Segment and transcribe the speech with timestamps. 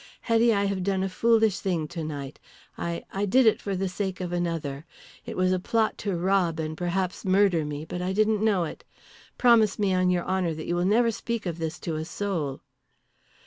[0.21, 2.39] Hetty, I have done a foolish thing tonight.
[2.75, 4.83] I I did it for the sake of another.
[5.27, 8.83] It was a plot to rob and perhaps murder me, but I didn't know it.
[9.37, 12.61] Promise me on your honour that you will never speak of this to a soul."